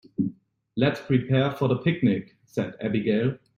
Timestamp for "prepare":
0.99-1.51